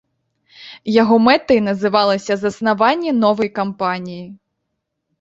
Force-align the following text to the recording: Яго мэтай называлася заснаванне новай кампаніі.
Яго 1.01 1.15
мэтай 1.27 1.59
называлася 1.69 2.33
заснаванне 2.47 3.17
новай 3.23 3.49
кампаніі. 3.63 4.29